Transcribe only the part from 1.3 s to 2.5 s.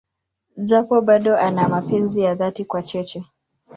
ana mapenzi ya